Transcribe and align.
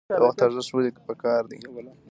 د 0.09 0.11
وخت 0.23 0.39
ارزښت 0.45 0.71
ولې 0.73 0.91
پکار 1.07 1.41
دی؟ 1.49 1.57